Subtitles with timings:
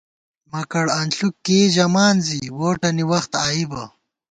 [0.51, 3.83] مکَڑ انݪُک کېئی ژِمان زی ووٹَنی وخت آئی بہ